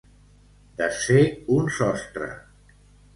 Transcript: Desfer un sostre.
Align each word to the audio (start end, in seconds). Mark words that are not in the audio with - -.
Desfer 0.79 1.21
un 1.57 1.69
sostre. 1.75 2.31